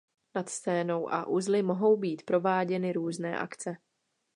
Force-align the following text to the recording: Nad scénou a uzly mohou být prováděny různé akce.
Nad 0.35 0.47
scénou 0.49 1.07
a 1.09 1.25
uzly 1.27 1.61
mohou 1.61 1.97
být 1.97 2.23
prováděny 2.25 2.91
různé 2.93 3.39
akce. 3.39 3.77